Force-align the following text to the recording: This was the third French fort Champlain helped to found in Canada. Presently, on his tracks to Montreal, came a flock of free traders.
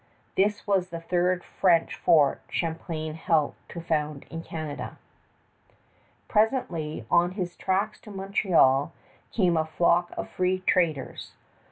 This 0.35 0.65
was 0.65 0.89
the 0.89 0.99
third 0.99 1.43
French 1.43 1.93
fort 1.95 2.41
Champlain 2.49 3.13
helped 3.13 3.69
to 3.69 3.79
found 3.81 4.23
in 4.31 4.41
Canada. 4.41 4.97
Presently, 6.27 7.05
on 7.11 7.33
his 7.33 7.55
tracks 7.55 7.99
to 7.99 8.09
Montreal, 8.09 8.93
came 9.31 9.55
a 9.55 9.63
flock 9.65 10.09
of 10.17 10.27
free 10.27 10.61
traders. 10.65 11.33